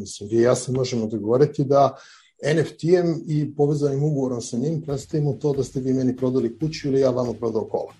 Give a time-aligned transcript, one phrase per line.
[0.00, 1.96] Mislim, vi i ja se možemo dogovoriti da
[2.54, 7.00] NFT-em i povezanim ugovorom sa njim predstavimo to da ste vi meni prodali kuću ili
[7.00, 7.92] ja vama prodao kola.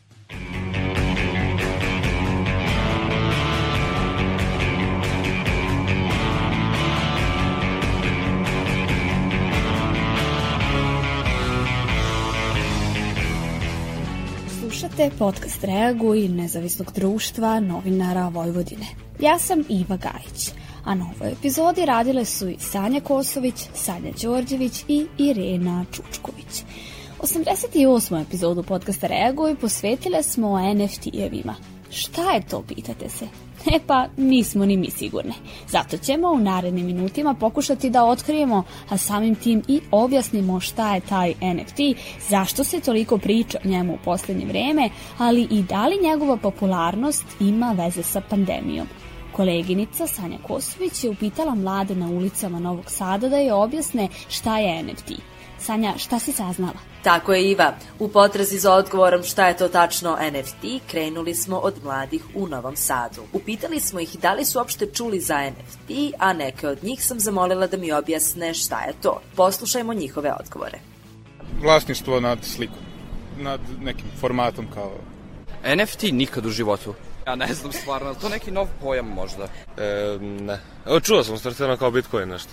[14.60, 18.86] Slušate podcast Reaguj nezavisnog društva novinara Vojvodine.
[19.20, 24.84] Ja sam Iva Gajić, a na ovoj epizodi radile su i Sanja Kosović, Sanja Đorđević
[24.88, 26.64] i Irena Čučković.
[27.18, 28.22] 88.
[28.22, 31.54] epizodu podcasta Reaguj posvetile smo NFT-evima.
[31.90, 33.28] Šta je to, pitate se?
[33.74, 35.34] E pa, nismo ni mi sigurne.
[35.68, 41.00] Zato ćemo u narednim minutima pokušati da otkrijemo, a samim tim i objasnimo šta je
[41.00, 41.78] taj NFT,
[42.28, 47.24] zašto se toliko priča o njemu u poslednje vreme, ali i da li njegova popularnost
[47.40, 48.86] ima veze sa pandemijom.
[49.36, 54.82] Koleginica Sanja Kosović je upitala mlade na ulicama Novog Sada da je objasne šta je
[54.82, 55.12] NFT.
[55.58, 56.78] Sanja, šta si saznala?
[57.02, 57.74] Tako je Iva.
[57.98, 62.76] U potrazi za odgovorom šta je to tačno NFT, krenuli smo od mladih u Novom
[62.76, 63.22] Sadu.
[63.32, 67.20] Upitali smo ih da li su uopšte čuli za NFT, a neke od njih sam
[67.20, 69.20] zamolila da mi objasne šta je to.
[69.36, 70.78] Poslušajmo njihove odgovore.
[71.62, 72.84] Vlasništvo nad slikom,
[73.38, 74.92] nad nekim formatom kao...
[75.76, 76.94] NFT nikad u životu.
[77.26, 79.48] Ja ne znam stvarno, to neki nov pojam možda.
[79.78, 80.58] E, ne.
[80.86, 82.52] Evo čuo sam starteno kao Bitcoin nešto.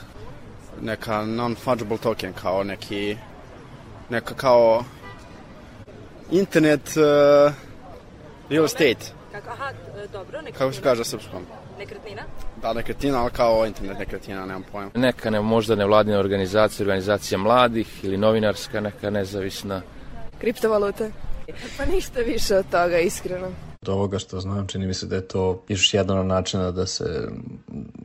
[0.82, 3.18] Neka non-fungible token, kao neki
[4.10, 4.84] neka kao
[6.32, 7.54] internet uh,
[8.50, 9.06] real estate.
[9.32, 9.72] Kako, aha,
[10.12, 10.58] dobro, nekretnina.
[10.58, 11.46] Kako se kaže srpskom?
[11.78, 12.22] Nekretnina?
[12.62, 14.92] Da, nekretnina, ali kao internet nekretnina, nemam pojma.
[14.96, 19.82] Neka ne, možda nevladina organizacija, organizacija mladih ili novinarska, neka nezavisna.
[20.40, 21.12] Kriptovalute?
[21.78, 23.52] Pa ništa više od toga, iskreno.
[23.86, 26.86] Od ovoga što znam, čini mi se da je to još jedan od načina da
[26.86, 27.28] se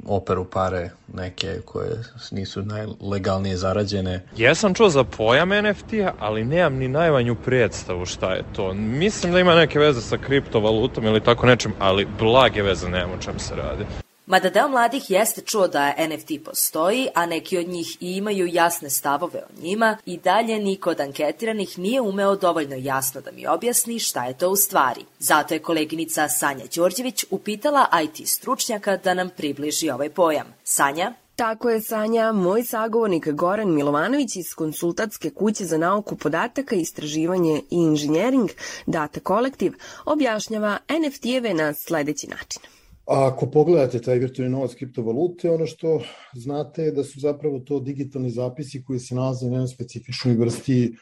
[0.06, 4.26] operu pare neke koje nisu najlegalnije zarađene.
[4.36, 8.74] Ja sam čuo za pojam NFT-a, ali nemam ni najmanju predstavu šta je to.
[8.74, 13.18] Mislim da ima neke veze sa kriptovalutom ili tako nečem, ali blage veze nema o
[13.18, 13.84] čem se radi.
[14.26, 18.90] Mada deo mladih jeste čuo da NFT postoji, a neki od njih i imaju jasne
[18.90, 23.98] stavove o njima, i dalje niko od anketiranih nije umeo dovoljno jasno da mi objasni
[23.98, 25.04] šta je to u stvari.
[25.18, 30.46] Zato je koleginica Sanja Đorđević upitala IT stručnjaka da nam približi ovaj pojam.
[30.64, 31.12] Sanja?
[31.36, 32.32] Tako je, Sanja.
[32.32, 38.50] Moj sagovornik Goran Milovanović iz konsultatske kuće za nauku podataka, istraživanje i inženjering
[38.86, 39.72] Data Kolektiv
[40.04, 42.75] objašnjava NFT-eve na sledeći način.
[43.06, 46.00] A ako pogledate taj virtualni novac kriptovalute, ono što
[46.34, 50.96] znate je da su zapravo to digitalni zapisi koji se nalaze na jednoj specifičnoj vrsti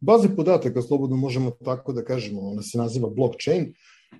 [0.00, 3.72] baze podataka, slobodno možemo tako da kažemo, ona se naziva blockchain.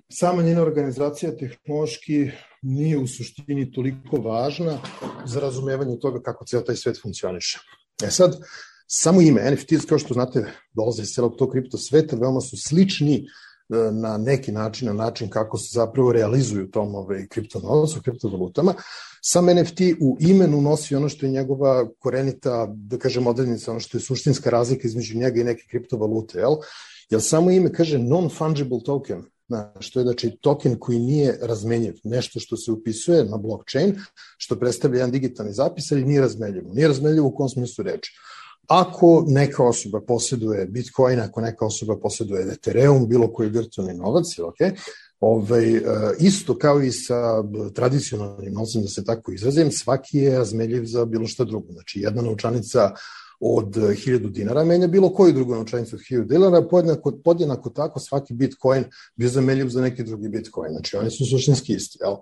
[0.09, 2.31] Sama njena organizacija tehnološki
[2.61, 4.79] nije u suštini toliko važna
[5.25, 7.59] za razumevanje toga kako ceo taj svet funkcioniše.
[8.03, 8.39] E sad,
[8.87, 13.27] samo ime NFTs, kao što znate, dolaze iz celog tog kripto sveta, veoma su slični
[13.91, 18.73] na neki način, na način kako se zapravo realizuju tom ovaj, kriptonovac, u kriptovalutama.
[19.21, 23.97] Sam NFT u imenu nosi ono što je njegova korenita, da kažem, odrednica, ono što
[23.97, 26.55] je suštinska razlika između njega i neke kriptovalute, jel?
[27.09, 32.39] Jer samo ime kaže non-fungible token, Na, što je znači token koji nije razmenjiv, nešto
[32.39, 33.95] što se upisuje na blockchain,
[34.37, 36.73] što predstavlja jedan digitalni zapis, ali nije razmenjivo.
[36.73, 38.11] Nije razmenjivo u kom smislu reči.
[38.67, 44.57] Ako neka osoba posjeduje Bitcoin, ako neka osoba posjeduje Ethereum, bilo koji virtualni novac, ok,
[45.19, 45.81] ovaj, e,
[46.19, 47.43] isto kao i sa
[47.75, 51.71] tradicionalnim novcem, da se tako izrazim, svaki je razmeljiv za bilo šta drugo.
[51.71, 52.91] Znači, jedna novčanica
[53.39, 58.33] od 1000 dinara menja bilo koju drugu novčanicu od 1000 dinara, podjednako, podjednako tako svaki
[58.33, 58.83] Bitcoin
[59.15, 60.71] bi zameljiv za neki drugi Bitcoin.
[60.71, 61.97] Znači, oni su suštinski isti.
[62.01, 62.15] Jel?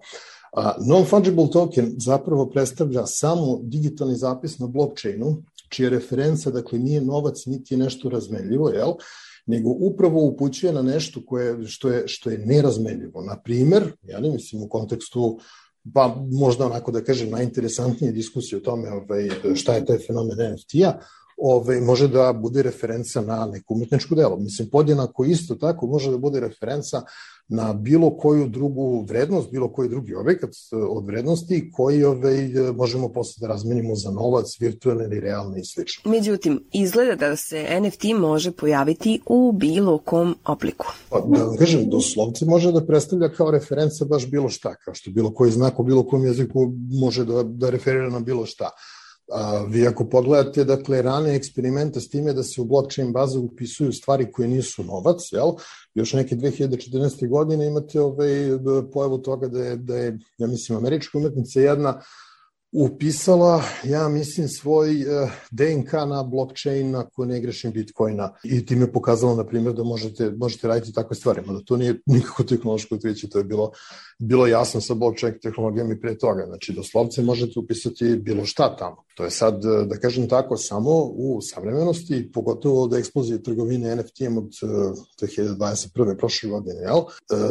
[0.88, 7.74] Non-fungible token zapravo predstavlja samo digitalni zapis na blockchainu čija referenca, dakle, nije novac, niti
[7.74, 8.92] je nešto razmenljivo, jel?
[9.46, 13.22] nego upravo upućuje na nešto koje, što, je, što je nerazmenljivo.
[13.22, 15.40] Na primer, ja ne mislim u kontekstu
[15.94, 21.00] pa možda onako da kažem najinteresantnije diskusije o tome ovaj, šta je taj fenomen NFT-a,
[21.38, 24.38] ovaj, može da bude referenca na neku umetničku delo.
[24.38, 27.02] Mislim, podjednako isto tako može da bude referenca
[27.48, 33.10] na bilo koju drugu vrednost, bilo koji drugi objekat e, od vrednosti koji ovaj, možemo
[33.10, 36.12] posle da razmenimo za novac, virtualni ili realni i slično.
[36.12, 40.86] Međutim, izgleda da se NFT može pojaviti u bilo kom obliku.
[41.10, 45.12] Pa, da vam kažem, doslovce može da predstavlja kao referenca baš bilo šta, kao što
[45.12, 46.72] bilo koji znak u bilo kom jeziku
[47.02, 48.70] može da, da referira na bilo šta.
[49.32, 53.92] A, vi ako pogledate, dakle, rane eksperimenta s time da se u blockchain baze upisuju
[53.92, 55.52] stvari koje nisu novac, jel?
[55.96, 57.30] Još neke 2014.
[57.30, 58.30] godine imate ovaj,
[58.94, 62.02] pojavu toga da je, da je, ja mislim, američka umetnica jedna
[62.78, 69.36] upisala, ja mislim, svoj uh, DNK na blockchain ako ne grešim Bitcoina i time pokazala,
[69.36, 73.38] na primjer, da možete, možete raditi takve stvari, da to nije nikako tehnološko otkriće, to
[73.38, 73.72] je bilo,
[74.20, 76.46] bilo jasno sa blockchain tehnologijom i pre toga.
[76.48, 79.05] Znači, doslovce možete upisati bilo šta tamo.
[79.16, 84.50] To je sad, da kažem tako, samo u savremenosti, pogotovo od eksplozije trgovine NFT-em od
[85.22, 86.18] 2021.
[86.18, 87.02] prošle godine, jel?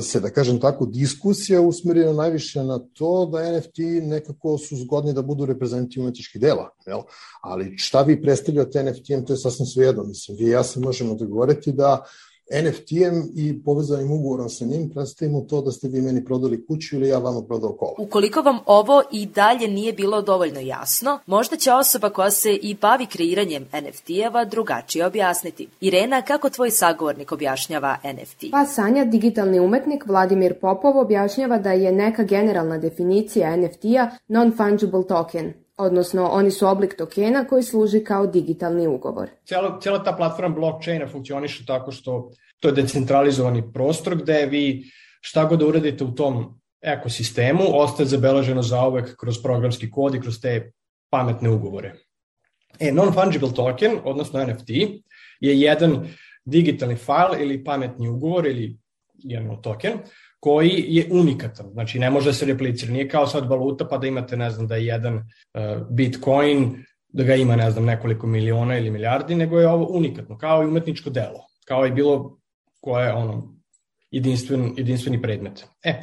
[0.02, 5.22] se, da kažem tako, diskusija usmerena najviše na to da NFT nekako su zgodni da
[5.22, 7.00] budu reprezenti umetničkih dela, jel?
[7.40, 10.04] ali šta vi predstavljate NFT-em, to je sasvim svejedno.
[10.04, 12.04] Mislim, vi i ja se možemo dogovoriti da
[12.52, 17.08] NFT-em i povezanim ugovorom sa njim predstavimo to da ste vi meni prodali kuću ili
[17.08, 17.94] ja vama prodao kola.
[17.98, 22.74] Ukoliko vam ovo i dalje nije bilo dovoljno jasno, možda će osoba koja se i
[22.74, 25.68] bavi kreiranjem NFT-eva drugačije objasniti.
[25.80, 28.44] Irena, kako tvoj sagovornik objašnjava NFT?
[28.50, 35.52] Pa Sanja, digitalni umetnik Vladimir Popov objašnjava da je neka generalna definicija NFT-a non-fungible token,
[35.76, 39.28] odnosno oni su oblik tokena koji služi kao digitalni ugovor.
[39.44, 42.30] Cijela, cijela ta platforma blockchaina funkcioniše tako što
[42.60, 44.84] to je decentralizovani prostor gde vi
[45.20, 50.20] šta god da uradite u tom ekosistemu ostaje zabeleženo za uvek kroz programski kod i
[50.20, 50.72] kroz te
[51.10, 51.94] pametne ugovore.
[52.78, 54.70] E, non-fungible token, odnosno NFT,
[55.40, 56.08] je jedan
[56.44, 58.78] digitalni file ili pametni ugovor ili
[59.14, 59.92] jedan token
[60.44, 64.06] koji je unikatan, znači ne može da se replicira, nije kao sad valuta pa da
[64.06, 68.76] imate, ne znam, da je jedan uh, bitcoin, da ga ima, ne znam, nekoliko miliona
[68.78, 72.38] ili milijardi, nego je ovo unikatno, kao i umetničko delo, kao i bilo
[72.80, 73.54] koje ono,
[74.10, 75.64] jedinstven, jedinstveni predmet.
[75.82, 76.02] E,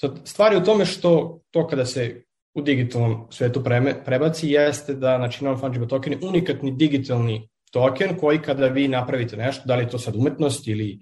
[0.00, 2.22] sad, stvari u tome što to kada se
[2.54, 8.42] u digitalnom svetu preme, prebaci jeste da, znači, non-fungible token je unikatni digitalni token koji
[8.42, 11.00] kada vi napravite nešto, da li je to sad umetnost ili,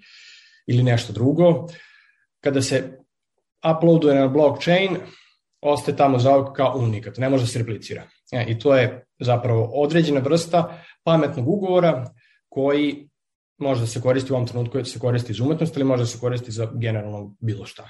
[0.67, 1.67] ili nešto drugo,
[2.43, 2.99] kada se
[3.75, 4.97] uploaduje na blockchain,
[5.61, 8.03] ostaje tamo zauvek kao unikat, ne može da se replicira.
[8.31, 12.05] E, I to je zapravo određena vrsta pametnog ugovora
[12.49, 13.09] koji
[13.57, 16.07] može da se koristi u ovom trenutku, da se koristi iz umetnosti ili može da
[16.07, 17.89] se koristi za generalno bilo šta.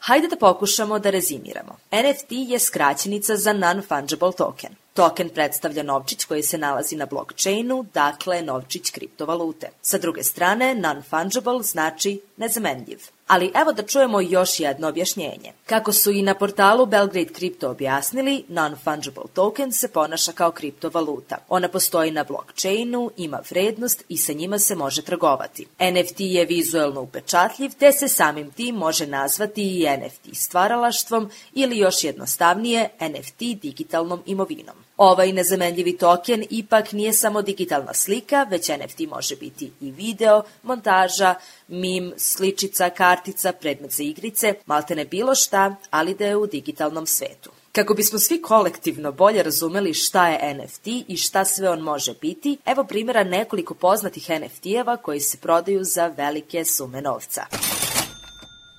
[0.00, 1.76] Hajde da pokušamo da rezimiramo.
[1.92, 4.70] NFT je skraćenica za non-fungible token.
[4.94, 9.68] Token predstavlja novčić koji se nalazi na blockchainu, dakle novčić kriptovalute.
[9.82, 12.98] Sa druge strane, non-fungible znači nezamenljiv.
[13.26, 15.52] Ali evo da čujemo još jedno objašnjenje.
[15.66, 21.36] Kako su i na portalu Belgrade Crypto objasnili, non-fungible token se ponaša kao kriptovaluta.
[21.48, 25.66] Ona postoji na blockchainu, ima vrednost i sa njima se može trgovati.
[25.92, 32.04] NFT je vizuelno upečatljiv, te se samim tim može nazvati i NFT stvaralaštvom ili još
[32.04, 34.76] jednostavnije NFT digitalnom imovinom.
[35.00, 41.34] Ovaj nezamenljivi token ipak nije samo digitalna slika, već NFT može biti i video, montaža,
[41.68, 47.50] mim, sličica, kartica, predmet za igrice, maltene bilo šta, ali da je u digitalnom svetu.
[47.72, 52.58] Kako bismo svi kolektivno bolje razumeli šta je NFT i šta sve on može biti,
[52.66, 57.46] evo primjera nekoliko poznatih NFT-eva koji se prodaju za velike sume novca.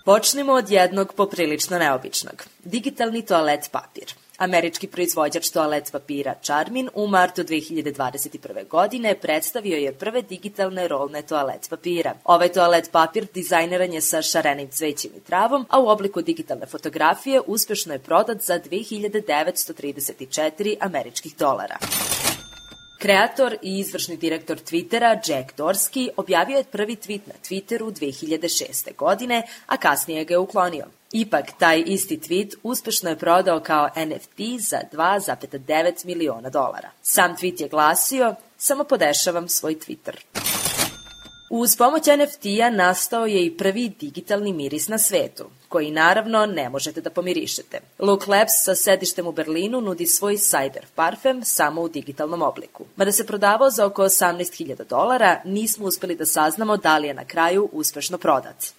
[0.05, 2.43] Počnemo od jednog poprilično neobičnog.
[2.63, 4.13] Digitalni toalet papir.
[4.41, 8.67] Američki proizvođač toalet papira Charmin u martu 2021.
[8.67, 12.13] godine predstavio je prve digitalne rolne toalet papira.
[12.25, 17.41] Ovaj toalet papir dizajneran je sa šarenim cvećem i travom, a u obliku digitalne fotografije
[17.47, 21.77] uspešno je prodat za 2934 američkih dolara.
[23.01, 28.95] Kreator i izvršni direktor Twittera Jack Dorsey objavio je prvi tweet na Twitteru 2006.
[28.95, 30.85] godine, a kasnije ga je uklonio.
[31.11, 36.89] Ipak, taj isti tweet uspešno je prodao kao NFT za 2,9 miliona dolara.
[37.01, 40.40] Sam tweet je glasio, samo podešavam svoj Twitter.
[41.53, 47.01] Uz pomoć NFT-a nastao je i prvi digitalni miris na svetu, koji naravno ne možete
[47.01, 47.79] da pomirišete.
[47.99, 52.85] Look Labs sa sedištem u Berlinu nudi svoj cyber parfem samo u digitalnom obliku.
[52.95, 57.25] Mada se prodavao za oko 18.000 dolara, nismo uspeli da saznamo da li je na
[57.25, 58.73] kraju uspešno prodat.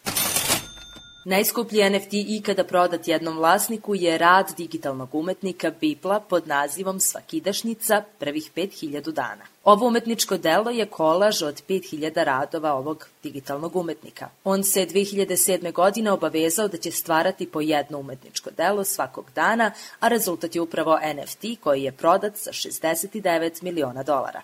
[1.24, 8.50] Najskuplji NFT ikada prodat jednom vlasniku je rad digitalnog umetnika Bipla pod nazivom Svakidašnjica prvih
[8.56, 9.44] 5000 dana.
[9.64, 14.28] Ovo umetničko delo je kolaž od 5000 radova ovog digitalnog umetnika.
[14.44, 15.72] On se 2007.
[15.72, 20.98] godine obavezao da će stvarati po jedno umetničko delo svakog dana, a rezultat je upravo
[21.14, 24.42] NFT koji je prodat za 69 miliona dolara.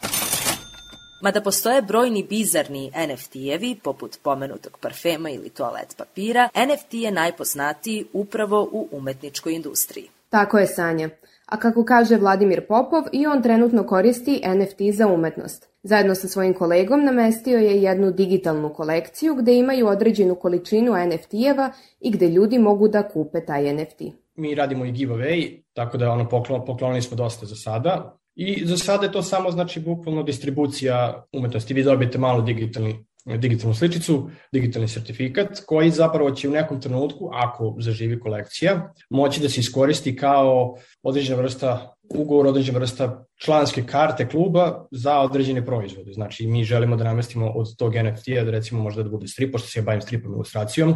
[1.23, 8.69] Mada postoje brojni bizarni NFT-evi, poput pomenutog parfema ili toalet papira, NFT je najpoznatiji upravo
[8.73, 10.09] u umetničkoj industriji.
[10.29, 11.11] Tako je Sanja.
[11.47, 15.69] A kako kaže Vladimir Popov, i on trenutno koristi NFT za umetnost.
[15.83, 21.71] Zajedno sa svojim kolegom namestio je jednu digitalnu kolekciju gde imaju određenu količinu NFT-eva
[22.01, 24.01] i gde ljudi mogu da kupe taj NFT.
[24.37, 28.19] mi radimo i giveaway, tako da ono poklon, poklonili smo dosta za sada.
[28.41, 31.75] I za sada je to samo znači bukvalno distribucija umetnosti.
[31.75, 33.05] Vi dobijete malo digitalni
[33.37, 39.49] digitalnu sličicu, digitalni sertifikat, koji zapravo će u nekom trenutku, ako zaživi kolekcija, moći da
[39.49, 46.13] se iskoristi kao određena vrsta ugovor, određena vrsta članske karte kluba za određene proizvode.
[46.13, 49.69] Znači, mi želimo da namestimo od tog NFT-a da recimo možda da bude strip, pošto
[49.69, 50.95] se ja bavim stripom ilustracijom,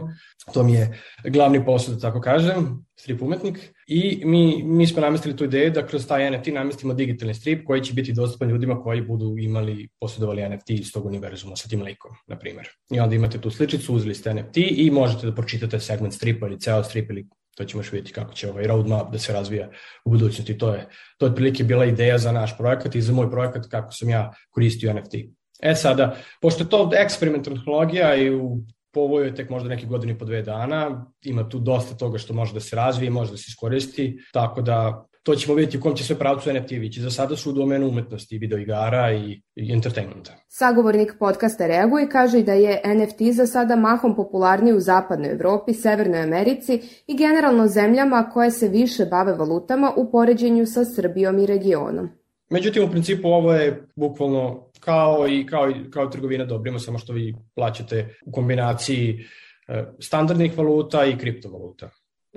[0.54, 5.36] to mi je glavni posao, da tako kažem, strip umetnik, i mi, mi smo namestili
[5.36, 9.02] tu ideju da kroz taj NFT namestimo digitalni strip koji će biti dostupan ljudima koji
[9.02, 12.68] budu imali, posjedovali NFT iz tog univerzuma sa tim likom, na primjer.
[12.90, 16.60] I onda imate tu sličicu, uzeli ste NFT i možete da pročitate segment stripa ili
[16.60, 19.70] ceo strip ili to ćemo još vidjeti kako će ovaj roadmap da se razvija
[20.04, 20.58] u budućnosti.
[20.58, 23.92] To je, to je otprilike bila ideja za naš projekat i za moj projekat kako
[23.92, 25.14] sam ja koristio NFT.
[25.62, 28.58] E sada, pošto je to eksperimentalna tehnologija i u
[28.92, 32.54] povoju je tek možda neki godini po dve dana, ima tu dosta toga što može
[32.54, 36.04] da se razvije, može da se iskoristi, tako da to ćemo vidjeti u kom će
[36.04, 37.00] sve pravcu NFT vići.
[37.00, 40.32] Za sada su u domenu umetnosti, videoigara i, i entertainmenta.
[40.48, 45.74] Sagovornik podcasta reaguje i kaže da je NFT za sada mahom popularniji u zapadnoj Evropi,
[45.74, 51.46] Severnoj Americi i generalno zemljama koje se više bave valutama u poređenju sa Srbijom i
[51.46, 52.08] regionom.
[52.50, 57.12] Međutim, u principu ovo je bukvalno kao i kao, i, kao trgovina dobrima, samo što
[57.12, 59.26] vi plaćate u kombinaciji
[59.68, 61.90] e, standardnih valuta i kriptovaluta.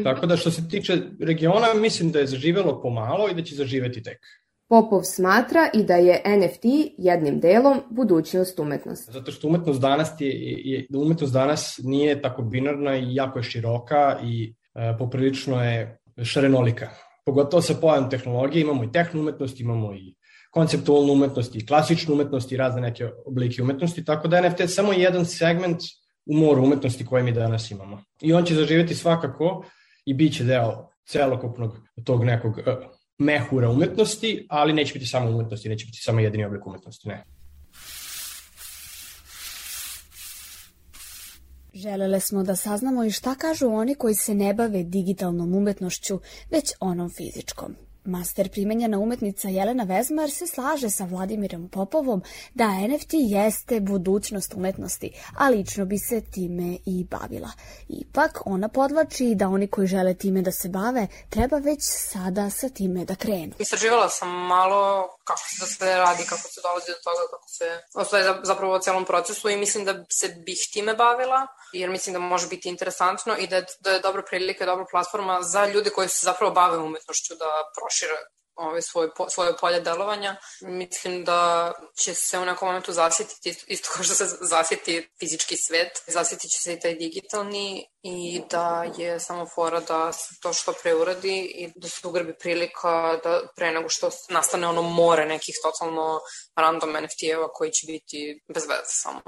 [0.04, 4.04] Tako da što se tiče regiona, mislim da je zaživelo pomalo i da će zaživeti
[4.04, 4.20] tek.
[4.70, 6.66] Popov smatra i da je NFT
[6.98, 9.12] jednim delom budućnost umetnosti.
[9.12, 10.32] Zato što umetnost danas, je,
[10.66, 16.90] je, umetnost danas nije tako binarna i jako je široka i e, poprilično je šarenolika.
[17.26, 20.16] Pogotovo sa pojavnom tehnologije imamo i tehnu umetnost, imamo i
[20.52, 24.94] konceptualnu umetnost i klasičnu umetnost i razne neke oblike umetnosti, tako da NFT je samo
[24.94, 25.82] jedan segment
[26.26, 28.04] u moru umetnosti koje mi danas imamo.
[28.22, 29.66] I on će zaživeti svakako
[30.06, 32.64] i bit će deo celokupnog tog nekog uh,
[33.18, 37.24] mehura umetnosti, ali neće biti samo umetnosti, neće biti samo jedini oblik umetnosti, ne.
[41.74, 46.20] Želele smo da saznamo i šta kažu oni koji se ne bave digitalnom umetnošću,
[46.52, 47.76] već onom fizičkom.
[48.06, 52.22] Master primenjena umetnica Jelena Vezmar se slaže sa Vladimirom Popovom
[52.54, 57.52] da NFT jeste budućnost umetnosti, a lično bi se time i bavila.
[57.90, 62.70] Ipak ona podlači da oni koji žele time da se bave treba već sada sa
[62.70, 63.54] time da krenu.
[63.60, 67.66] Istraživala sam malo kako se da se radi, kako se dolazi do toga, kako se
[67.94, 72.20] ostaje zapravo o celom procesu i mislim da se bih time bavila, jer mislim da
[72.20, 76.26] može biti interesantno i da da je dobra prilika, dobra platforma za ljude koji se
[76.26, 77.95] zapravo bave umetnošću da prošire
[78.56, 80.36] ovaj, svoj, svoje polje delovanja.
[80.62, 81.72] Mislim da
[82.04, 86.52] će se u nekom momentu zasjetiti, isto, isto kao što se zasjeti fizički svet, zasjetit
[86.52, 90.96] će se i taj digitalni i da je samo fora da se to što pre
[90.96, 96.20] uradi i da se ugrbi prilika da pre nego što nastane ono more nekih totalno
[96.56, 99.22] random NFT-eva koji će biti bez veze samo.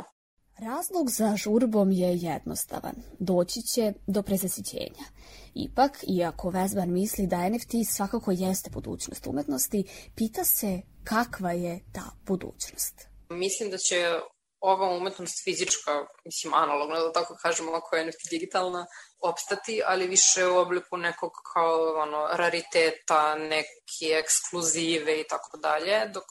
[0.60, 2.96] Razlog za žurbom je jednostavan.
[3.20, 5.06] Doći će do prezasićenja.
[5.54, 9.84] Ipak, iako Vesban misli da NFT svakako jeste budućnost umetnosti,
[10.16, 13.08] pita se kakva je ta budućnost.
[13.30, 14.20] Mislim da će
[14.60, 15.92] ova umetnost fizička,
[16.26, 18.86] mislim analogna, da tako kažemo, ako je NFT digitalna,
[19.20, 26.28] opstati, ali više u obliku nekog kao ono, rariteta, neke ekskluzive i tako dalje, dok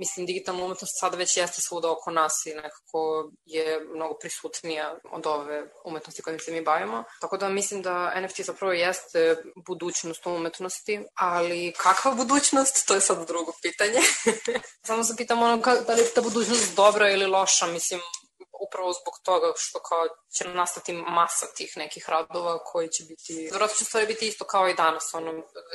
[0.00, 5.26] mislim, digitalna umetnost sada već jeste svuda oko nas i nekako je mnogo prisutnija od
[5.26, 7.04] ove umetnosti kojim se mi bavimo.
[7.20, 13.26] Tako da mislim da NFT zapravo jeste budućnost umetnosti, ali kakva budućnost, to je sad
[13.26, 14.00] drugo pitanje.
[14.86, 18.00] Samo se pitam ono, da li je ta budućnost dobra ili loša, mislim,
[18.66, 20.02] upravo zbog toga što kao
[20.34, 24.68] će nastati masa tih nekih radova koji će biti, vjerojatno će stvari biti isto kao
[24.68, 25.30] i danas, ono,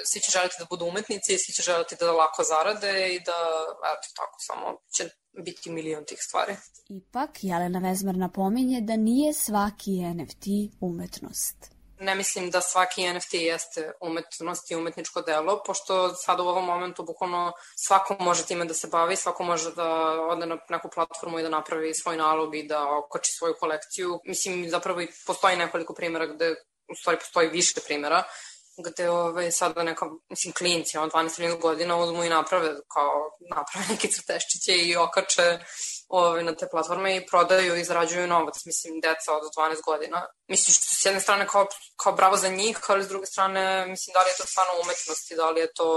[0.10, 3.40] svi će želiti da budu umetnici, svi će želiti da lako zarade i da,
[3.94, 5.04] eto, tako, samo će
[5.46, 6.56] biti milion tih stvari.
[6.90, 10.46] Ipak, Jelena Vezmar napominje da nije svaki NFT
[10.82, 11.75] umetnost
[12.06, 17.04] ne mislim da svaki NFT jeste umetnost i umetničko delo, pošto sad u ovom momentu
[17.04, 19.88] bukvalno svako može time da se bavi, svako može da
[20.22, 24.20] ode na neku platformu i da napravi svoj nalog i da okoči svoju kolekciju.
[24.26, 26.56] Mislim, zapravo i postoji nekoliko primjera gde
[26.92, 28.24] u stvari postoji više primjera
[28.78, 34.08] gde ove, sada neka, mislim, klinci, on 12-13 godina uzmu i naprave, kao, naprave neke
[34.08, 35.60] crteščiće i okače
[36.08, 40.28] ove, na te platforme i prodaju i zarađuju novac, mislim, deca od 12 godina.
[40.48, 41.68] Mislim, što s jedne strane kao,
[42.04, 45.32] kao bravo za njih, ali s druge strane, mislim, da li je to stvarno umetnost
[45.32, 45.90] i da li je to,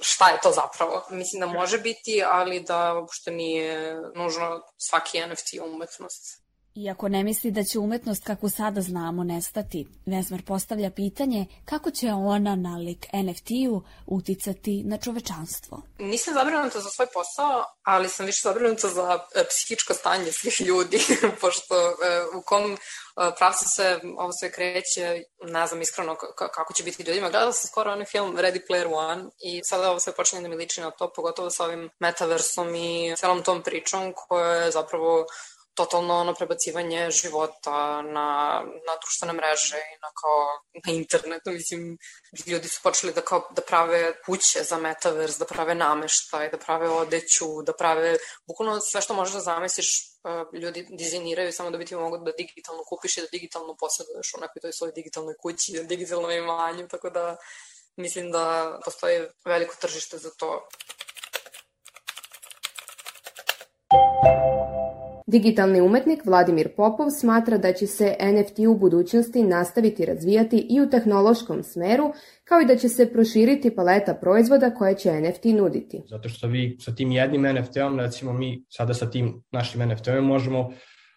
[0.00, 1.06] šta je to zapravo?
[1.10, 6.40] Mislim da može biti, ali da uopšte nije nužno svaki NFT umetnost.
[6.84, 12.12] Iako ne misli da će umetnost kako sada znamo nestati, Vesmar postavlja pitanje kako će
[12.12, 15.82] ona nalik NFT-u uticati na čovečanstvo.
[15.98, 21.00] Nisam zabrinuta za svoj posao, ali sam više zabrinuta za e, psihičko stanje svih ljudi,
[21.40, 21.92] pošto e,
[22.38, 22.76] u kom e,
[23.38, 27.30] pravcu se ovo sve kreće, ne znam iskreno kako će biti ljudima.
[27.30, 30.56] Gledala sam skoro onaj film Ready Player One i sada ovo sve počinje da mi
[30.56, 35.26] liči na to, pogotovo sa ovim metaversom i celom tom pričom koja je zapravo
[35.74, 40.38] totalno ono prebacivanje života na, na društvene mreže i na kao
[40.86, 41.98] na internetu, mislim,
[42.46, 46.88] ljudi su počeli da kao da prave kuće za metaverse, da prave nameštaj, da prave
[46.88, 51.86] odeću, da prave bukvalno sve što možeš da zamisliš e, ljudi dizajniraju samo da bi
[51.86, 55.82] ti mogu da digitalno kupiš i da digitalno posjeduješ u nekoj toj svojoj digitalnoj kući,
[55.82, 57.36] digitalnom imanju, tako da
[57.96, 60.68] mislim da postoji veliko tržište za to.
[65.30, 70.90] Digitalni umetnik Vladimir Popov smatra da će se NFT u budućnosti nastaviti razvijati i u
[70.90, 72.12] tehnološkom smeru,
[72.44, 76.02] kao i da će se proširiti paleta proizvoda koje će NFT nuditi.
[76.08, 80.70] Zato što vi sa tim jednim NFT-om, recimo mi sada sa tim našim NFT-om možemo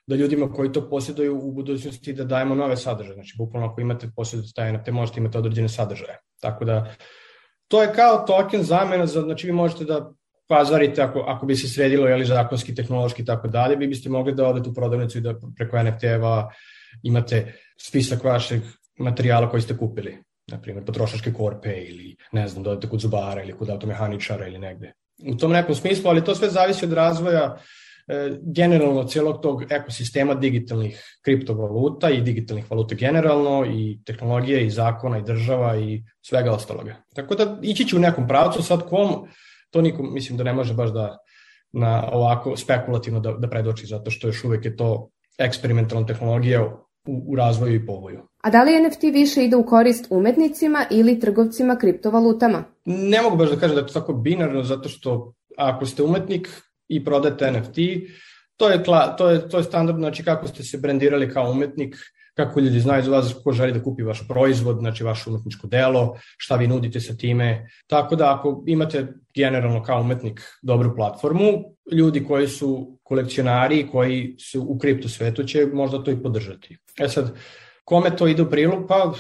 [0.07, 3.13] da ljudima koji to posjeduju u budućnosti da dajemo nove sadržaje.
[3.13, 6.19] Znači, bukvalno ako imate posjedujete taj NFT, možete imati određene sadržaje.
[6.41, 6.93] Tako da,
[7.67, 10.13] to je kao token zamena, za, znači vi možete da
[10.47, 14.35] pazarite ako, ako bi se sredilo jeli, zakonski, tehnološki i tako dalje, vi biste mogli
[14.35, 16.49] da odete u prodavnicu i da preko NFT-eva
[17.03, 18.61] imate spisak vašeg
[18.99, 20.17] materijala koji ste kupili.
[20.51, 24.93] Na primjer, potrošačke korpe ili, ne znam, dodate kod zubara ili kod automehaničara ili negde.
[25.27, 27.57] U tom nekom smislu, ali to sve zavisi od razvoja
[28.07, 35.17] e, generalno celog tog ekosistema digitalnih kriptovaluta i digitalnih valuta generalno i tehnologije i zakona
[35.17, 36.95] i država i svega ostaloga.
[37.15, 39.27] Tako da ići ću u nekom pravcu sad kom
[39.73, 41.17] to niko, mislim da ne može baš da
[41.71, 47.23] na ovako spekulativno da, da predoči, zato što još uvek je to eksperimentalna tehnologija u,
[47.27, 48.19] u razvoju i povoju.
[48.43, 52.63] A da li NFT više ide u korist umetnicima ili trgovcima kriptovalutama?
[52.85, 56.49] Ne mogu baš da kažem da je to tako binarno, zato što ako ste umetnik
[56.87, 57.77] i prodate NFT,
[58.57, 61.95] to je, to je, to je standard, znači kako ste se brendirali kao umetnik,
[62.33, 66.17] kako ljudi znaju za vas ko želi da kupi vaš proizvod, znači vaše umetničko delo,
[66.37, 67.67] šta vi nudite sa time.
[67.87, 71.51] Tako da ako imate generalno kao umetnik dobru platformu,
[71.91, 76.77] ljudi koji su kolekcionari, koji su u kripto svetu će možda to i podržati.
[76.99, 77.33] E sad,
[77.83, 78.85] kome to ide u prilog?
[78.87, 79.13] Pa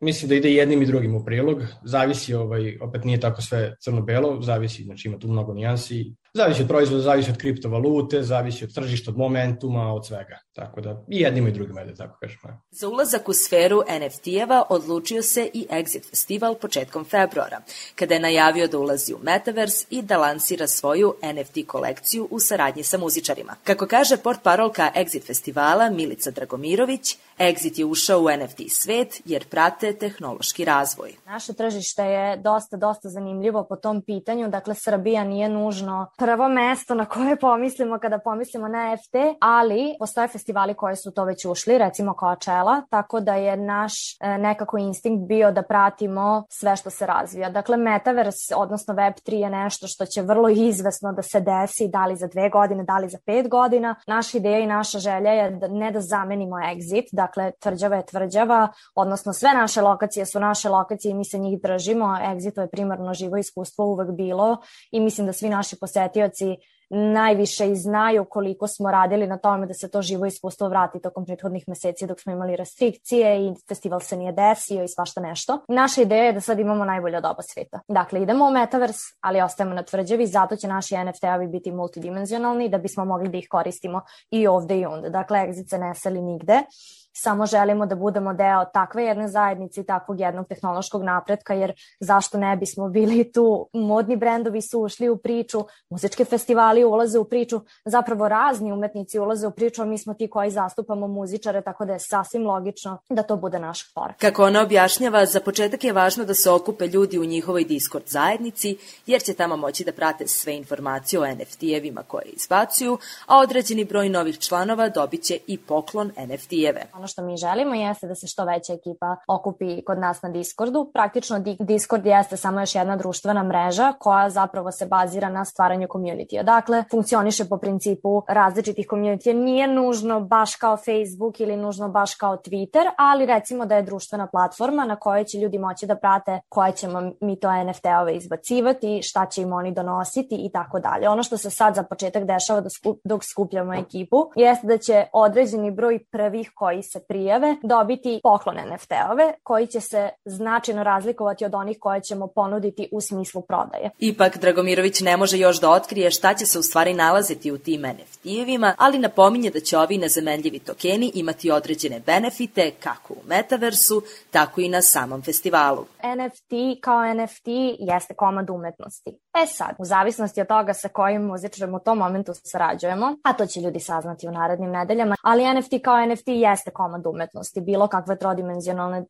[0.00, 1.62] mislim da ide jednim i drugim u prilog.
[1.84, 6.68] Zavisi, ovaj, opet nije tako sve crno-belo, zavisi, znači ima tu mnogo nijansi Zavisi od
[6.68, 10.38] proizvoda, zavisi od kriptovalute, zavisi od tržišta, od momentuma, od svega.
[10.60, 12.38] Tako da i jednima i drugima, da tako kažem.
[12.70, 17.60] Za ulazak u sferu NFT-eva odlučio se i Exit Festival početkom februara,
[17.94, 22.82] kada je najavio da ulazi u Metaverse i da lansira svoju NFT kolekciju u saradnji
[22.82, 23.56] sa muzičarima.
[23.64, 29.48] Kako kaže port parolka Exit Festivala Milica Dragomirović, Exit je ušao u NFT svet jer
[29.48, 31.14] prate tehnološki razvoj.
[31.26, 34.48] Naše tržište je dosta, dosta zanimljivo po tom pitanju.
[34.48, 40.28] Dakle, Srbija nije nužno prvo mesto na koje pomislimo kada pomislimo na NFT, ali postoje
[40.50, 45.28] festivali koji su to već ušli, recimo Coachella, tako da je naš e, nekako instinkt
[45.28, 47.50] bio da pratimo sve što se razvija.
[47.50, 52.16] Dakle, Metaverse, odnosno Web3 je nešto što će vrlo izvesno da se desi, da li
[52.16, 53.94] za dve godine, da li za pet godina.
[54.06, 58.68] Naša ideja i naša želja je da ne da zamenimo exit, dakle tvrđava je tvrđava,
[58.94, 63.14] odnosno sve naše lokacije su naše lokacije i mi se njih držimo, exito je primarno
[63.14, 64.56] živo iskustvo uvek bilo
[64.90, 66.56] i mislim da svi naši posetioci
[66.90, 71.24] najviše i znaju koliko smo radili na tome da se to živo iskustvo vrati tokom
[71.24, 75.58] prethodnih meseci dok smo imali restrikcije i festival se nije desio i svašta nešto.
[75.68, 77.80] Naša ideja je da sad imamo najbolje od oba sveta.
[77.88, 82.78] Dakle, idemo u Metaverse, ali ostajemo na tvrđavi, zato će naši NFT-ovi biti multidimenzionalni da
[82.78, 84.00] bismo mogli da ih koristimo
[84.30, 85.08] i ovde i onda.
[85.08, 86.62] Dakle, Exit se ne seli nigde
[87.12, 92.38] samo želimo da budemo deo takve jedne zajednice i takvog jednog tehnološkog napretka, jer zašto
[92.38, 97.60] ne bismo bili tu, modni brendovi su ušli u priču, muzički festivali ulaze u priču,
[97.84, 101.92] zapravo razni umetnici ulaze u priču, a mi smo ti koji zastupamo muzičare, tako da
[101.92, 104.14] je sasvim logično da to bude naš fora.
[104.18, 108.76] Kako ona objašnjava, za početak je važno da se okupe ljudi u njihovoj Discord zajednici,
[109.06, 114.08] jer će tamo moći da prate sve informacije o NFT-evima koje izbacuju, a određeni broj
[114.08, 116.82] novih članova dobit će i poklon NFT-eve.
[117.00, 120.90] Ono što mi želimo jeste da se što veća ekipa okupi kod nas na Discordu.
[120.94, 126.42] Praktično Discord jeste samo još jedna društvena mreža koja zapravo se bazira na stvaranju community
[126.42, 132.36] Dakle, funkcioniše po principu različitih community Nije nužno baš kao Facebook ili nužno baš kao
[132.36, 136.72] Twitter, ali recimo da je društvena platforma na kojoj će ljudi moći da prate koje
[136.72, 141.08] ćemo mi to NFT-ove izbacivati, šta će im oni donositi i tako dalje.
[141.08, 142.62] Ono što se sad za početak dešava
[143.04, 149.32] dok skupljamo ekipu jeste da će određeni broj prvih koji se prijave dobiti poklon NFT-ove
[149.42, 153.90] koji će se značajno razlikovati od onih koje ćemo ponuditi u smislu prodaje.
[153.98, 157.82] Ipak Dragomirović ne može još da otkrije šta će se u stvari nalaziti u tim
[157.82, 164.60] NFT-evima, ali napominje da će ovi nezamenljivi tokeni imati određene benefite kako u metaversu, tako
[164.60, 165.84] i na samom festivalu.
[166.16, 167.46] NFT kao NFT
[167.78, 169.10] jeste komad umetnosti.
[169.34, 173.46] E sad, u zavisnosti od toga sa kojim muzičarem u tom momentu sarađujemo, a to
[173.46, 178.18] će ljudi saznati u narednim nedeljama, ali NFT kao NFT jeste komad umetnosti, bilo kakve
[178.18, 179.04] trodimenzionalne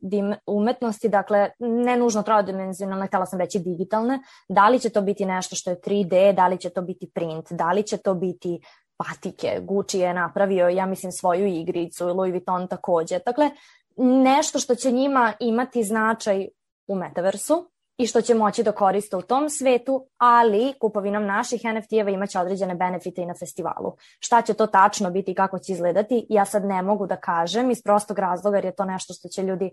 [0.47, 5.57] umetnosti, dakle ne nužno trodimenzionalne, htela sam reći digitalne, da li će to biti nešto
[5.57, 8.61] što je 3D, da li će to biti print, da li će to biti
[8.97, 13.19] patike, Gucci je napravio, ja mislim, svoju igricu, Louis Vuitton takođe.
[13.27, 13.51] Dakle,
[13.97, 16.49] nešto što će njima imati značaj
[16.87, 22.11] u metaversu, i što će moći da koriste u tom svetu, ali kupovinom naših NFT-eva
[22.11, 23.93] imaće određene benefite i na festivalu.
[24.21, 27.71] Šta će to tačno biti i kako će izgledati, ja sad ne mogu da kažem
[27.71, 29.71] iz prostog razloga jer je to nešto što će ljudi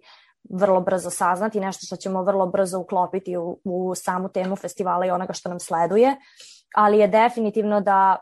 [0.49, 5.11] vrlo brzo saznati, nešto što ćemo vrlo brzo uklopiti u, u samu temu festivala i
[5.11, 6.15] onoga što nam sleduje,
[6.75, 8.17] ali je definitivno da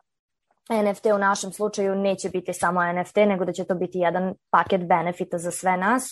[0.70, 4.88] NFT u našem slučaju neće biti samo NFT, nego da će to biti jedan paket
[4.88, 6.04] benefita za sve nas,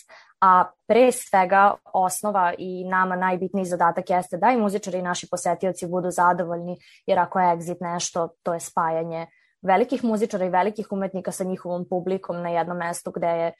[0.41, 5.87] a pre svega osnova i nama najbitniji zadatak jeste da i muzičari i naši posetioci
[5.87, 9.27] budu zadovoljni, jer ako je Exit nešto, to je spajanje
[9.63, 13.53] velikih muzičara i velikih umetnika sa njihovom publikom na jednom mestu gde je,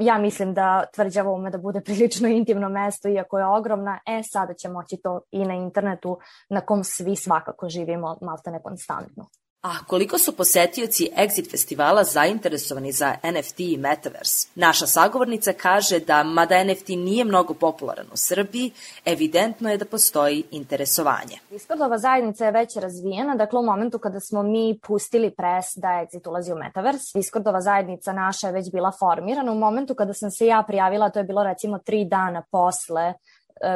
[0.00, 4.54] ja mislim da tvrđava ume da bude prilično intimno mesto iako je ogromna, e sada
[4.54, 6.18] će moći to i na internetu
[6.50, 9.28] na kom svi svakako živimo maltene konstantno.
[9.62, 14.48] A koliko su posetioci Exit festivala zainteresovani za NFT i Metaverse?
[14.54, 18.70] Naša sagovornica kaže da, mada NFT nije mnogo popularan u Srbiji,
[19.04, 21.38] evidentno je da postoji interesovanje.
[21.50, 26.28] Discordova zajednica je već razvijena, dakle u momentu kada smo mi pustili pres da Exit
[26.28, 29.52] ulazi u Metaverse, Discordova zajednica naša je već bila formirana.
[29.52, 33.14] U momentu kada sam se ja prijavila, to je bilo recimo tri dana posle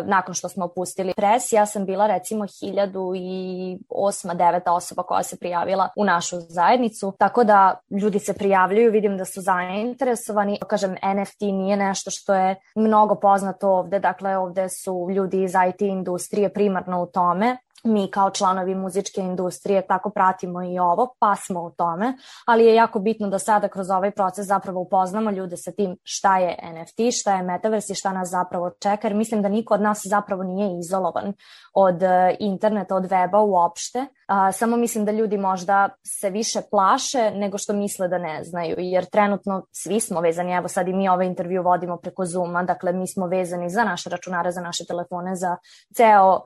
[0.05, 5.23] nakon što smo opustili pres, ja sam bila recimo hiljadu i osma, deveta osoba koja
[5.23, 10.59] se prijavila u našu zajednicu, tako da ljudi se prijavljuju, vidim da su zainteresovani.
[10.67, 15.81] Kažem, NFT nije nešto što je mnogo poznato ovde, dakle ovde su ljudi iz IT
[15.81, 21.63] industrije primarno u tome, mi kao članovi muzičke industrije tako pratimo i ovo, pa smo
[21.63, 22.17] u tome,
[22.47, 26.39] ali je jako bitno da sada kroz ovaj proces zapravo upoznamo ljude sa tim šta
[26.39, 29.81] je NFT, šta je Metaverse i šta nas zapravo čeka, jer mislim da niko od
[29.81, 31.33] nas zapravo nije izolovan
[31.75, 34.07] od e, interneta, od weba uopšte.
[34.53, 39.05] Samo mislim da ljudi možda se više plaše nego što misle da ne znaju, jer
[39.05, 43.09] trenutno svi smo vezani, evo sad i mi ovaj intervju vodimo preko Zuma, dakle mi
[43.09, 45.57] smo vezani za naše računare, za naše telefone, za
[45.97, 46.41] ceo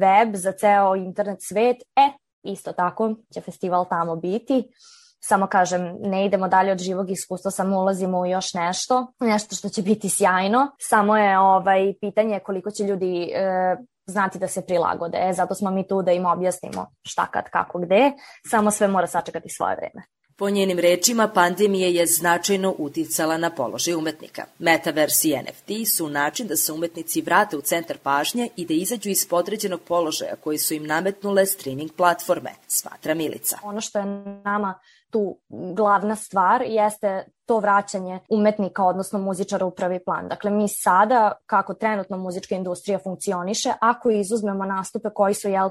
[0.00, 4.68] web, za ceo internet svet, e, isto tako će festival tamo biti.
[5.24, 9.68] Samo kažem, ne idemo dalje od živog iskustva, samo ulazimo u još nešto, nešto što
[9.68, 10.70] će biti sjajno.
[10.80, 13.76] Samo je ovaj pitanje koliko će ljudi e,
[14.06, 15.18] znati da se prilagode.
[15.20, 18.12] E, zato smo mi tu da im objasnimo šta kad, kako, gde.
[18.50, 20.02] Samo sve mora sačekati svoje vreme.
[20.42, 24.44] Po njenim rečima, pandemija je značajno uticala na položaj umetnika.
[24.58, 29.10] Metaverse i NFT su način da se umetnici vrate u centar pažnje i da izađu
[29.10, 33.58] iz podređenog položaja koji su im nametnule streaming platforme, smatra Milica.
[33.62, 34.04] Ono što je
[34.44, 34.78] nama
[35.10, 35.38] tu
[35.76, 40.28] glavna stvar jeste to vraćanje umetnika, odnosno muzičara u prvi plan.
[40.28, 45.70] Dakle, mi sada, kako trenutno muzička industrija funkcioniše, ako izuzmemo nastupe koji su jel,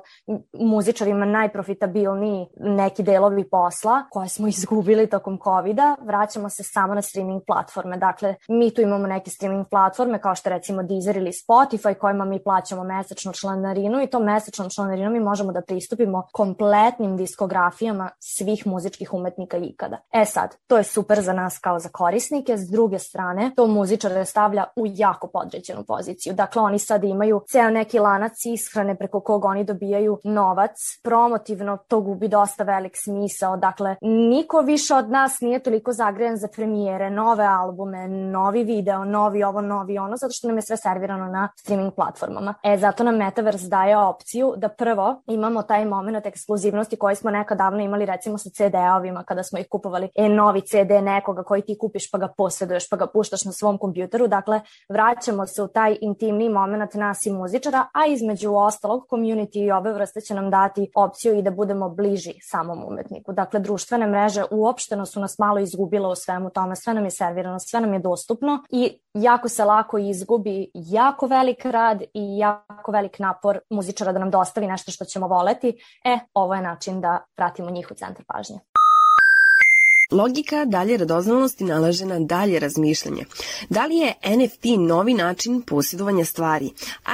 [0.60, 7.42] muzičarima najprofitabilniji neki delovi posla, koje smo izgubili tokom COVID-a, vraćamo se samo na streaming
[7.48, 7.98] platforme.
[7.98, 12.44] Dakle, mi tu imamo neke streaming platforme kao što recimo Deezer ili Spotify kojima mi
[12.44, 19.14] plaćamo mesečnu članarinu i to mesečnom članarinom mi možemo da pristupimo kompletnim diskografijama svih muzičkih
[19.14, 19.98] umetnika ikada.
[20.14, 24.26] E sad, to je super za nas kao za korisnike, s druge strane to muzičare
[24.26, 26.34] stavlja u jako podređenu poziciju.
[26.34, 30.72] Dakle, oni sad imaju ceo neki lanac ishrane preko kog oni dobijaju novac.
[31.04, 33.58] Promotivno to gubi dosta velik smisao.
[33.58, 39.44] Dakle, niko više od nas nije toliko zagrejan za premijere, nove albume, novi video, novi
[39.44, 42.54] ovo, novi ono, zato što nam je sve servirano na streaming platformama.
[42.64, 47.58] E, zato nam Metaverse daje opciju da prvo imamo taj moment ekskluzivnosti koji smo nekad
[47.58, 50.10] davno imali recimo sa CD-ovima kada smo ih kupovali.
[50.16, 53.78] E, novi CD nekoga koji ti kupiš pa ga posjeduješ pa ga puštaš na svom
[53.78, 54.28] kompjuteru.
[54.28, 59.72] Dakle, vraćamo se u taj intimni moment nas i muzičara, a između ostalog community i
[59.72, 63.34] ove vrste će nam dati opciju i da budemo bliži samom umetniku.
[63.34, 67.60] Dakle, društvene mreže uopšteno su nas malo izgubile u svemu tome, sve nam je servirano,
[67.60, 73.20] sve nam je dostupno i jako se lako izgubi jako velik rad i jako velik
[73.20, 75.70] napor muzičara da nam dostavi nešto što ćemo voleti.
[76.06, 78.71] E, ovo je način da vratimo njih u centar pažnje.
[80.12, 83.26] Logika dalje radoznalosti nalaže na dalje razmišljanje.
[83.70, 86.70] Da li je NFT novi način posjedovanja stvari?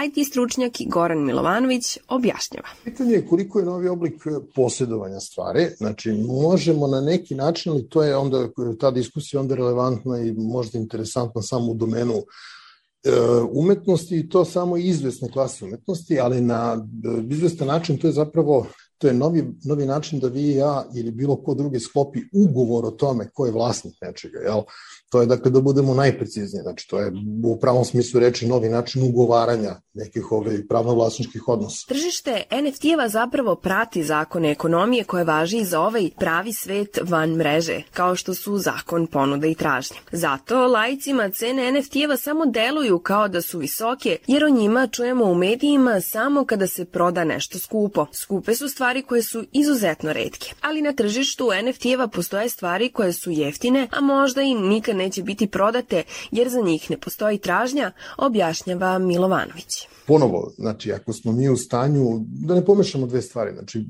[0.05, 2.67] IT stručnjak Goran Milovanović objašnjava.
[2.83, 4.13] Pitanje je koliko je novi oblik
[4.55, 5.67] posjedovanja stvari.
[5.77, 8.47] Znači, možemo na neki način, ali to je onda,
[8.79, 13.11] ta diskusija onda relevantna i možda interesantna samo u domenu e,
[13.51, 18.67] umetnosti i to samo izvesne klase umetnosti, ali na e, izvestan način to je zapravo
[18.97, 22.85] to je novi, novi način da vi i ja ili bilo ko drugi sklopi ugovor
[22.85, 24.61] o tome ko je vlasnik nečega, jel?
[25.09, 27.11] To je dakle da budemo najprecizniji, znači to je
[27.43, 31.85] u pravom smislu reči novi način ugovaranja nekih ove pravno-vlasničkih odnosa.
[31.87, 38.15] Tržište NFT-eva zapravo prati zakone ekonomije koje važi za ovaj pravi svet van mreže, kao
[38.15, 39.97] što su zakon ponuda i tražnje.
[40.11, 45.35] Zato lajcima cene NFT-eva samo deluju kao da su visoke, jer o njima čujemo u
[45.35, 48.05] medijima samo kada se proda nešto skupo.
[48.13, 53.31] Skupe su stvari koje su izuzetno redke, ali na tržištu NFT-eva postoje stvari koje su
[53.31, 58.99] jeftine, a možda i nikad neće biti prodate jer za njih ne postoji tražnja, objašnjava
[58.99, 59.87] Milovanović.
[60.07, 63.85] Ponovo, znači, ako smo mi u stanju, da ne pomešamo dve stvari, znači,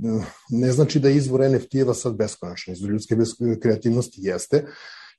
[0.50, 3.16] ne znači da izvor NFT-eva sad beskonačan, izvor ljudske
[3.62, 4.66] kreativnosti jeste,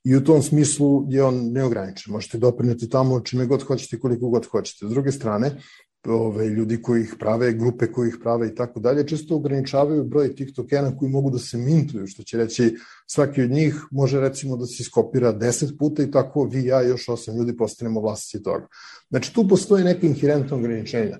[0.03, 2.13] i u tom smislu je on neograničen.
[2.13, 4.85] Možete doprineti tamo čime god hoćete koliko god hoćete.
[4.85, 5.61] S druge strane,
[6.07, 10.35] ove, ljudi koji ih prave, grupe koji ih prave i tako dalje, često ograničavaju broj
[10.35, 12.75] tih tokena koji mogu da se mintuju, što će reći
[13.07, 16.87] svaki od njih može recimo da se iskopira 10 puta i tako vi, ja i
[16.87, 18.67] još 8 ljudi postanemo vlasnici toga.
[19.09, 21.17] Znači tu postoje neke inherentne ograničenja.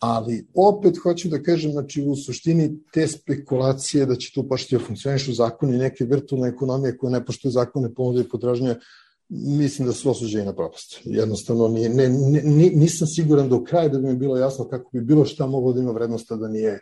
[0.00, 4.84] Ali opet hoću da kažem, znači u suštini te spekulacije da će tu početi da
[4.84, 8.74] funkcionišu zakoni neke virtualne ekonomije koje ne poštuju zakone ponude i potražnje,
[9.32, 11.00] mislim da su osuđeni na propast.
[11.04, 12.42] Jednostavno, nije, ne, ne,
[12.74, 15.80] nisam siguran do kraja da bi mi bilo jasno kako bi bilo šta moglo da
[15.80, 16.80] ima vrednost da nije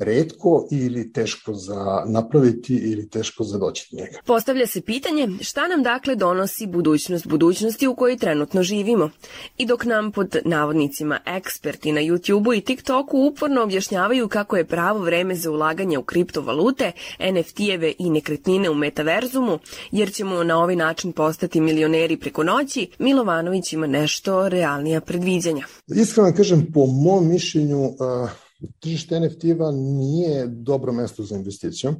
[0.00, 4.18] redko ili teško za napraviti ili teško za doći do njega.
[4.24, 9.10] Postavlja se pitanje šta nam dakle donosi budućnost budućnosti u kojoj trenutno živimo.
[9.58, 14.98] I dok nam pod navodnicima eksperti na YouTubeu i TikToku uporno objašnjavaju kako je pravo
[14.98, 19.58] vreme za ulaganje u kriptovalute, NFT-eve i nekretnine u metaverzumu,
[19.90, 25.66] jer ćemo na ovaj način postati milioneri preko noći, Milovanović ima nešto realnija predviđanja.
[25.86, 28.49] Iskreno kažem, po mom mišljenju, uh
[28.80, 31.94] tržište NFT-eva nije dobro mesto za investiciju.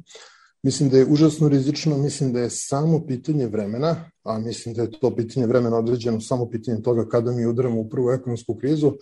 [0.63, 4.91] Mislim da je užasno rizično, mislim da je samo pitanje vremena, a mislim da je
[4.91, 8.93] to pitanje vremena određeno samo pitanje toga kada mi udaramo u prvu ekonomsku krizu,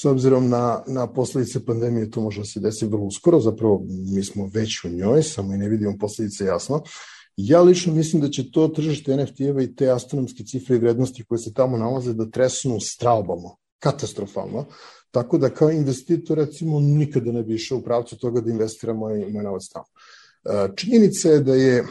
[0.00, 3.82] s obzirom na, na posledice pandemije to može da se desi vrlo uskoro, zapravo
[4.14, 6.82] mi smo već u njoj, samo i ne vidimo posledice jasno.
[7.36, 11.38] Ja lično mislim da će to tržište NFT-eva i te astronomske cifre i vrednosti koje
[11.38, 14.64] se tamo nalaze da tresnu straubamo, katastrofalno.
[15.10, 19.26] Tako da kao investitor recimo nikada ne bi išao u pravcu toga da investira moj,
[19.32, 19.86] moj novac tamo.
[20.44, 21.84] E, činjenica je da je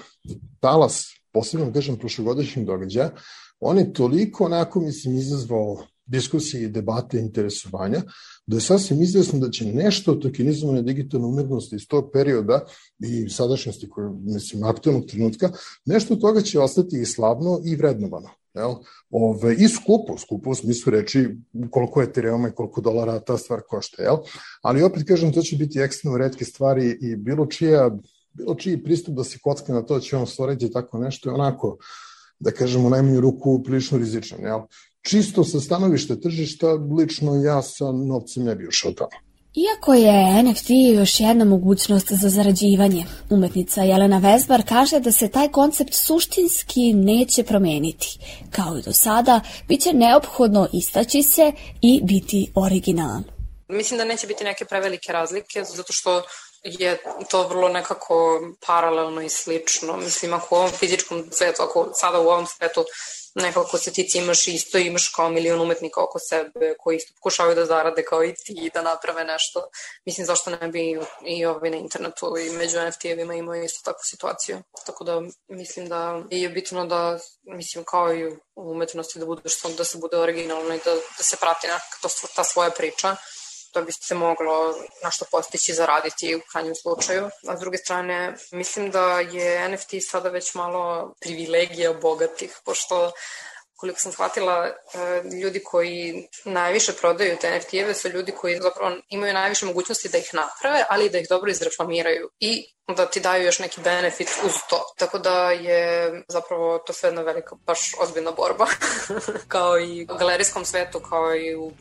[0.59, 3.11] talas, posebno da kažem prošlogodišnjeg događaja,
[3.59, 5.77] on je toliko onako, mislim, izazvao
[6.07, 8.01] diskusije i debate interesovanja,
[8.47, 12.65] da je sasvim izvesno da će nešto od tokenizovane digitalne umetnosti iz tog perioda
[12.99, 15.51] i sadašnjosti, koje, mislim, aktualnog trenutka,
[15.85, 18.29] nešto od toga će ostati i slavno i vrednovano.
[18.57, 18.75] Jel?
[19.09, 21.27] Ove, I skupo, skupo u smislu reči
[21.71, 24.03] koliko je Ethereum i koliko dolara ta stvar košta.
[24.03, 24.17] Jel?
[24.61, 27.89] Ali opet kažem, to će biti ekstremno redke stvari i bilo čija
[28.37, 31.33] bilo čiji pristup da se kocka na to da će on stvoriti tako nešto je
[31.33, 31.77] onako,
[32.39, 34.41] da kažemo, u najmanju ruku prilično rizičan.
[34.41, 34.59] Jel?
[35.01, 39.26] Čisto sa stanovišta tržišta, lično ja sa novcem ne bi ušao tamo.
[39.65, 45.51] Iako je NFT još jedna mogućnost za zarađivanje, umetnica Jelena Vesbar kaže da se taj
[45.51, 48.19] koncept suštinski neće promeniti.
[48.51, 53.23] Kao i do sada, bit će neophodno istaći se i biti originalan.
[53.67, 56.23] Mislim da neće biti neke prevelike razlike, zato što
[56.63, 56.97] je
[57.29, 59.97] to vrlo nekako paralelno i slično.
[59.97, 62.85] Mislim, ako u ovom fizičkom svetu, ako sada u ovom svetu
[63.41, 67.65] nekako se ti cimaš isto, imaš kao milion umetnika oko sebe koji isto pokušavaju da
[67.65, 69.69] zarade kao i ti i da naprave nešto.
[70.05, 74.57] Mislim, zašto ne bi i ovaj na internetu i među NFT-evima imao isto takvu situaciju.
[74.85, 79.83] Tako da mislim da je bitno da, mislim, kao i u umetnosti da budeš da
[79.83, 83.15] se bude originalno i da, da se prati nekako ta svoja priča
[83.77, 84.75] što bi se moglo
[85.11, 87.29] što postići, zaraditi u krajnjem slučaju.
[87.47, 93.11] A s druge strane, mislim da je NFT sada već malo privilegija bogatih, pošto
[93.75, 94.73] koliko sam shvatila, e,
[95.43, 100.29] ljudi koji najviše prodaju te NFT-eve su ljudi koji zapravo imaju najviše mogućnosti da ih
[100.33, 104.53] naprave, ali i da ih dobro izreklamiraju i da ti daju još neki benefit uz
[104.69, 104.93] to.
[104.97, 108.65] Tako da je zapravo to sve jedna velika, baš ozbiljna borba.
[109.53, 111.71] kao i u galerijskom svetu, kao i u,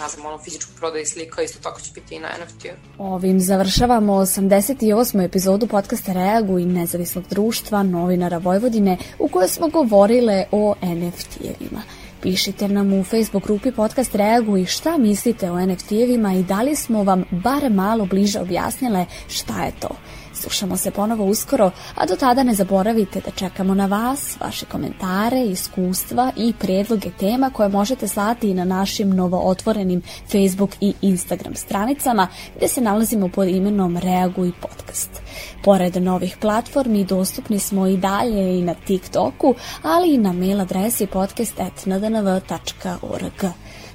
[0.00, 2.66] ne znam, ono, fizičku prodaji slika, isto tako će biti i na NFT.
[2.98, 5.24] Ovim završavamo 88.
[5.24, 11.80] epizodu podcasta Reagu i nezavisnog društva novinara Vojvodine u kojoj smo govorile o NFT-evima.
[12.22, 16.76] Pišite nam u Facebook grupi podcast Reagu i šta mislite o NFT-evima i da li
[16.76, 19.88] smo vam bar malo bliže objasnile šta je to.
[20.40, 25.44] Slušamo se ponovo uskoro, a do tada ne zaboravite da čekamo na vas, vaše komentare,
[25.44, 32.28] iskustva i predloge tema koje možete slati i na našim novootvorenim Facebook i Instagram stranicama
[32.56, 35.10] gde se nalazimo pod imenom Reaguj podcast.
[35.64, 41.06] Pored novih platformi dostupni smo i dalje i na TikToku, ali i na mail adresi
[41.06, 43.44] podcast.ndnv.org.